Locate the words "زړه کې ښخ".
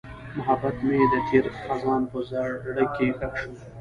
2.29-3.33